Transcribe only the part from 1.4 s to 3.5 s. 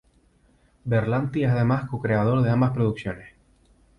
es además cocreador de ambas producciones.